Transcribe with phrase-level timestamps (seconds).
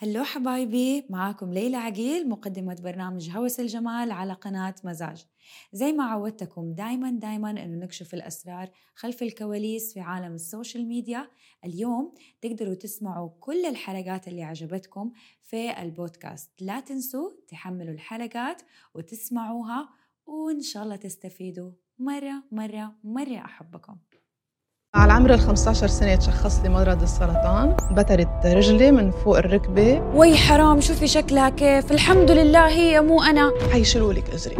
[0.00, 5.24] هلو حبايبي معاكم ليلى عقيل مقدمة برنامج هوس الجمال على قناة مزاج.
[5.72, 11.30] زي ما عودتكم دايما دايما إنه نكشف الأسرار خلف الكواليس في عالم ال social media.
[11.64, 16.50] اليوم تقدروا تسمعوا كل الحلقات اللي عجبتكم في البودكاست.
[16.60, 18.62] لا تنسوا تحملوا الحلقات
[18.94, 19.88] وتسمعوها
[20.26, 23.96] وإن شاء الله تستفيدوا مرة مرة مرة أحبكم.
[24.98, 30.02] على عمر ال 15 سنة تشخص لي مرض السرطان بترت رجلي من فوق الركبة.
[30.14, 31.92] وي حرام شوفي شكلها كيف.
[31.92, 33.52] الحمد لله هي مو أنا.
[33.72, 34.56] حيشيلوا لك أجري؟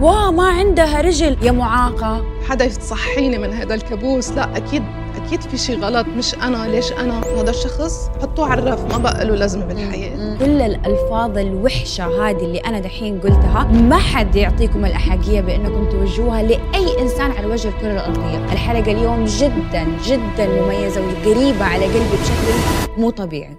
[0.00, 1.36] وا ما عندها رجل.
[1.42, 2.24] يا معاقة.
[2.48, 4.82] حدا يصحيني من هذا الكابوس؟ لا أكيد
[5.26, 6.68] أكيد في شيء غلط مش أنا.
[6.68, 10.36] ليش أنا؟ هذا الشخص حطوه على الرف ما بقى له لازمة بالحياة.
[10.38, 17.00] كل الألفاظ الوحشة هذه اللي أنا دحين قلتها ما حد يعطيكم الأحقية بأنكم توجهوها لأي
[17.02, 18.52] إنسان على وجه الكرة الأرضية.
[18.52, 23.56] الحلقة اليوم جدا جدا مميزة وقريبة على قلبي بشكل مو طبيعي.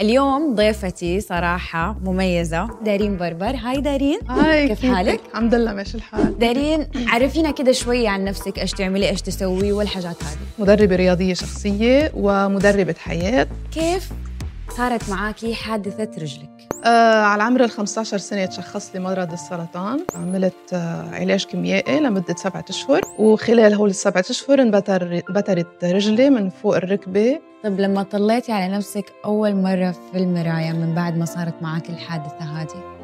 [0.00, 2.68] اليوم ضيفتي صراحة مميزة.
[2.84, 3.56] دارين بربر.
[3.56, 4.18] هاي دارين.
[4.28, 6.38] هاي كيف؟ حالك؟ الحمد لله ماشي الحال.
[6.38, 10.38] دارين عرفينا كده شوية عن نفسك إيش تعملي إيش تسوي والحاجات هذه.
[10.58, 13.46] مدربة رياضية شخصية ومدربة حياة.
[13.74, 14.08] كيف
[14.76, 16.50] صارت معاكي حادثة رجلك؟
[16.84, 20.00] آه على عمر ال 15 سنة تشخص لي مرض السرطان.
[20.14, 23.00] عملت آه علاج كيميائي لمدة سبعة أشهر.
[23.18, 27.40] وخلال هول السبعة أشهر انبتر بترت رجلي من فوق الركبة.
[27.64, 32.44] طب لما طليتي على نفسك أول مرة في المراية من بعد ما صارت معك الحادثة
[32.44, 32.96] هذه؟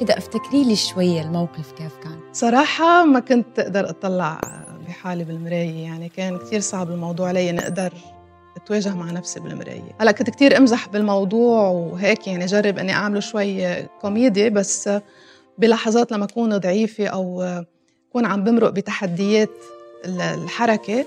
[0.00, 2.18] كده أفتكري لي شوية الموقف كيف كان.
[2.32, 4.40] صراحة ما كنت أقدر أطلع
[4.88, 7.92] بحالي بالمراية يعني كان كتير صعب الموضوع علي إني أقدر
[8.56, 9.82] أتواجه مع نفسي بالمراية.
[10.00, 14.90] هلأ كنت كتير أمزح بالموضوع وهيك يعني جرب إني أعمله شوي كوميدي بس
[15.58, 17.42] بلحظات لما أكون ضعيفة أو
[18.10, 19.50] أكون عم بمرق بتحديات
[20.04, 21.04] ال- الحركة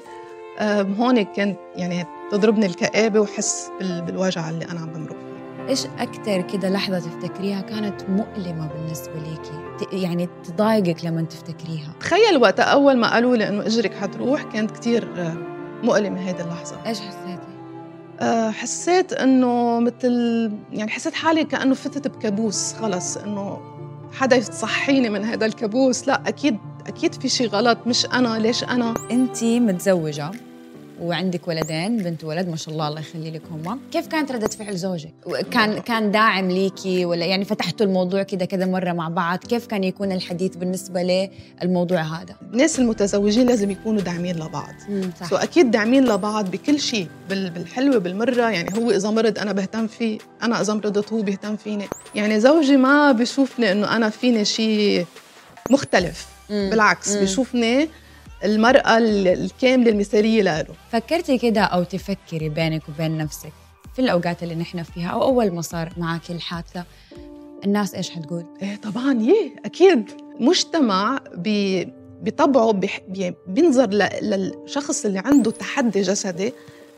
[0.60, 5.68] آم، هون كانت يعني تضربني الكآبة وحس بال- بالوجع اللي أنا عم بمرق فيه.
[5.70, 11.94] إيش أكتر كده لحظة تفتكريها كانت مؤلمة بالنسبة ليكي يعني تضايقك لما تفتكريها.
[12.00, 15.38] تخيل وقت أول ما قالوا لي إنه إجرك حتروح كانت كتير آه،
[15.84, 16.76] مؤلمة هيدي اللحظة.
[16.86, 17.40] إيش حسيتي؟
[18.20, 20.12] آه، حسيت إنه مثل
[20.72, 23.60] يعني حسيت حالي كأنه فتت بكابوس خلص إنه
[24.14, 26.08] حدا يصحيني من هذا الكابوس.
[26.08, 28.40] لا أكيد أكيد في شيء غلط مش أنا.
[28.40, 30.32] ليش أنا؟ أنت متزوجة.
[31.02, 34.78] وعندك ولدين بنت وولد ما شاء الله الله يخلي لك هم كيف كانت ردة فعل
[34.78, 35.14] زوجك؟
[35.52, 39.84] كان كان داعم ليكي ولا يعني فتحتوا الموضوع كده كذا مرة مع بعض؟ كيف كان
[39.84, 41.30] يكون الحديث بالنسبة
[41.62, 44.74] للموضوع هذا؟ الناس المتزوجين لازم يكونوا داعمين لبعض.
[45.20, 45.30] صح.
[45.30, 48.50] سو أكيد داعمين لبعض بكل شيء بال- بالحلوة بالمرة.
[48.50, 51.86] يعني هو إذا مرض أنا بهتم فيه أنا إذا مرضت هو بيهتم فيني.
[52.16, 55.06] يعني زوجي ما بشوفني إنه أنا فيني شيء
[55.70, 56.28] مختلف.
[56.50, 56.70] مم.
[56.70, 57.22] بالعكس مم.
[57.24, 57.88] بشوفني
[58.44, 63.52] المرأة ال- الكاملة المثالية له فكرتي كده أو تفكري بينك وبين نفسك
[63.96, 66.84] في الأوقات اللي نحن فيها أو أول ما صار معك الحادثة
[67.66, 70.12] الناس إيش حتقول؟ إيه طبعا يه أكيد.
[70.40, 71.86] مجتمع بي
[72.22, 72.80] بطبعه
[73.48, 73.90] بينظر
[74.22, 76.54] للشخص اللي عنده تحدي جسدي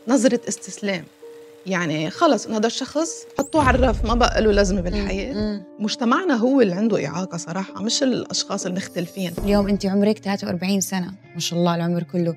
[0.08, 1.04] نظرة استسلام.
[1.66, 5.60] يعني خلص انه هذا الشخص حطوه على الرف ما بقى له لازمة بالحياة.
[5.78, 11.40] مجتمعنا هو اللي عنده إعاقة صراحة مش الأشخاص المختلفين اليوم أنت عمرك 43 سنة ما
[11.40, 12.36] شاء الله العمر كله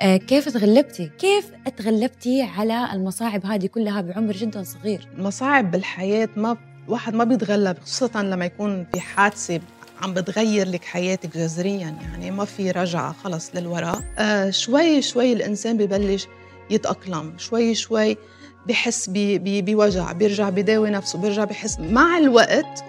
[0.00, 6.56] آه، كيف تغلبتي؟ كيف تغلبتي على المصاعب هذه كلها بعمر جدا صغير؟ المصاعب بالحياة ما
[6.88, 9.60] واحد ما بيتغلب خصوصا لما يكون في حادثة
[10.02, 15.76] عم بتغير لك حياتك جذريا يعني ما في رجعة خلص للوراء آه شوي شوي الإنسان
[15.76, 16.26] ببلش
[16.70, 18.16] يتأقلم شوي شوي
[18.68, 21.80] بحس بوجع بيرجع بداوي نفسه بيرجع بحس.
[21.80, 22.84] مع الوقت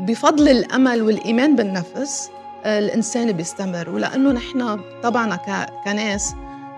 [0.00, 2.30] بفضل الأمل والإيمان بالنفس
[2.64, 3.90] آه الإنسان بيستمر.
[3.90, 5.36] ولأنه نحن طبعا
[5.84, 6.34] كناس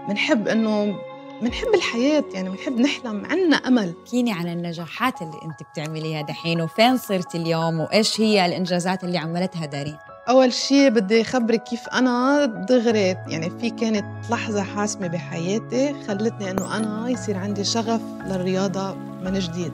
[0.08, 0.94] بنحب إنه
[1.42, 3.94] بنحب الحياة يعني بنحب نحلم عنا أمل.
[4.04, 9.66] احكيني عن النجاحات اللي أنت بتعمليها دحين وفين صرتي اليوم وإيش هي الإنجازات اللي عملتها
[9.66, 9.96] دارين؟
[10.28, 16.76] أول شيء بدي أخبرك كيف أنا دغري يعني في كانت لحظة حاسمة بحياتي خلتني إنه
[16.76, 18.94] أنا يصير عندي شغف للرياضة
[19.24, 19.72] من جديد.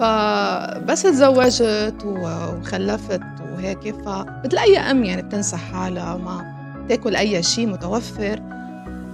[0.00, 3.20] فبس تزوجت و- وخلفت
[3.52, 6.52] وهيك فمثل أي أم يعني بتنصح حالها ما
[6.88, 8.40] تاكل أي شيء متوفر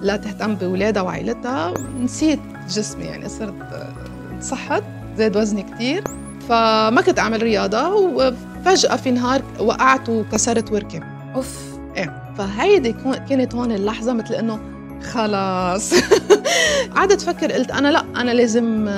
[0.00, 2.40] لا تهتم بولادها وعائلتها نسيت
[2.70, 3.86] جسمي يعني صرت
[4.40, 4.82] صحت
[5.16, 6.04] زاد وزني كتير
[6.48, 8.08] فما كنت أعمل رياضة.
[8.68, 11.02] وفجأة في نهار وقعت وكسرت وركب
[11.34, 11.58] أوف.
[11.96, 12.34] إيه.
[12.38, 12.94] فهيدي
[13.28, 14.60] كانت هون اللحظة مثل إنه
[15.12, 15.94] خلاص.
[16.96, 18.88] قعدت أفكر قلت أنا لأ أنا لازم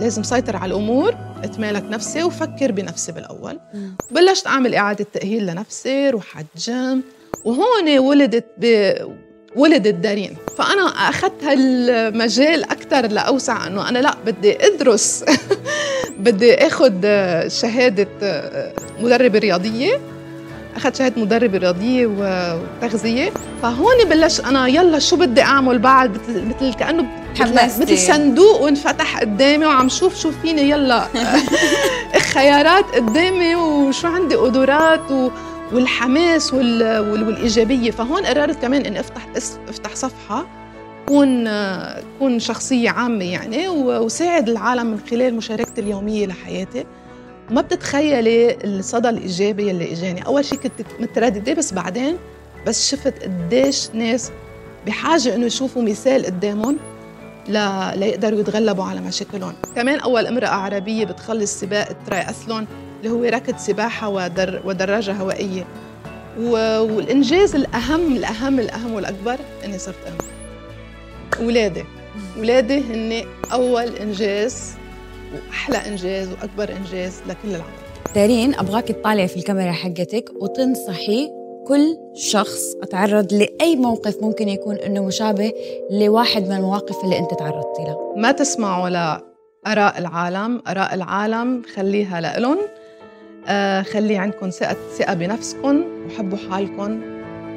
[0.00, 1.14] لازم سيطر على الأمور
[1.44, 3.60] أتمالك نفسي وفكر بنفسي بالأول.
[4.10, 7.02] بلشت أعمل إعادة تأهيل لنفسي روح على الجيم.
[7.44, 8.92] وهون ولدت ب...
[9.56, 10.36] ولدت دارين.
[10.58, 15.24] فأنا أخذت هالمجال أكثر لأوسع أنه أنا لأ بدي أدرس.
[16.24, 16.92] بدي أخذ
[17.48, 18.08] شهادة
[19.00, 20.00] مدربة رياضية.
[20.76, 23.30] أخذت شهادة مدربه رياضية وتغذية.
[23.62, 27.06] فهون بلش أنا يلا شو بدي أعمل بعد؟ مثل كأنه
[27.40, 31.04] مثل صندوق وانفتح قدامي وعم شوف شو فيني يلا.
[32.34, 35.30] خيارات قدامي وشو عندي؟ قدرات و
[35.72, 37.90] والحماس والإيجابية.
[37.90, 39.26] فهون قررت كمان إني أفتح
[39.68, 40.46] أفتح صفحة
[41.08, 41.48] كون
[42.18, 46.84] كون شخصية عامة يعني وساعد العالم من خلال مشاركتي اليومية لحياتي.
[47.50, 50.26] ما بتتخيلي الصدى الإيجابي اللي إجاني.
[50.26, 52.16] أول شيء كنت مترددة بس بعدين
[52.66, 54.30] بس شفت قديش ناس
[54.86, 56.76] بحاجة إنه يشوفوا مثال قدامهم
[57.48, 59.54] لا ليقدروا يتغلبوا على مشاكلهم.
[59.76, 62.26] كمان أول امرأة عربية بتخلص سباق التراي
[62.98, 65.64] اللي هو ركض سباحة ودر ودراجة هوائية.
[66.38, 70.18] والإنجاز الاهم الاهم الأهم والأكبر إني صرت أم.
[71.44, 71.84] اولادي
[72.36, 74.72] اولادي هن أول إنجاز
[75.48, 77.72] وأحلى إنجاز وأكبر إنجاز لكل العمر
[78.14, 81.30] دارين أبغاك تطالعي في الكاميرا حقتك وتنصحي
[81.68, 85.52] كل شخص أتعرض لأي موقف ممكن يكون إنه مشابه
[85.90, 92.58] لواحد من المواقف اللي أنت تعرضتي لها ما تسمعوا لآراء العالم آراء العالم خليها لإلهم
[93.48, 97.00] آه خلي عندكم ثقة ثقة بنفسكم وحبوا حالكم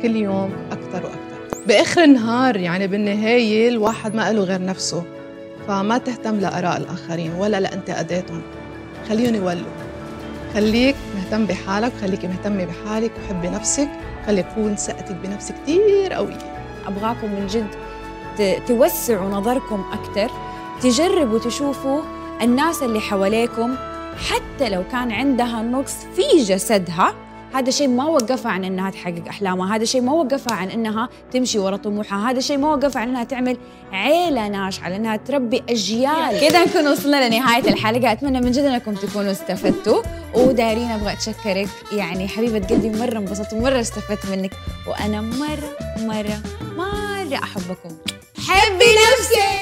[0.01, 1.63] كل يوم أكثر وأكثر.
[1.67, 5.03] بآخر النهار يعني بالنهاية الواحد ما له غير نفسه.
[5.67, 8.41] فما تهتم لآراء الآخرين ولا لانتقاداتهم
[9.09, 9.71] خليهم يولوا.
[10.53, 13.89] خليك مهتم بحالك خليك مهتمة بحالك وحبي نفسك.
[14.27, 16.37] خلي تكون ثقتك بنفسك كثير قوية.
[16.87, 17.67] أبغاكم من جد
[18.67, 20.31] توسعوا نظركم أكثر
[20.81, 22.01] تجربوا تشوفوا
[22.41, 23.75] الناس اللي حواليكم
[24.29, 27.13] حتى لو كان عندها نقص في جسدها.
[27.57, 31.59] هذا شيء ما وقفها عن إنها تحقق أحلامها هذا شيء ما وقفها عن إنها تمشي
[31.59, 33.57] ورا طموحها هذا شيء ما وقفها عن إنها تعمل
[33.91, 36.41] عيلة ناجحه على إنها تربي أجيال.
[36.41, 40.01] كذا نكون وصلنا لنهاية الحلقة أتمنى من جد أنكم تكونوا استفدتوا.
[40.33, 41.69] ودارين أبغى أتشكرك.
[41.91, 44.51] يعني حبيبة قلبي مرة انبسطت ومرة استفدت منك.
[44.87, 46.41] وأنا مرة مرة
[46.77, 47.89] مرة أحبكم.
[48.47, 49.57] حبي نفسك!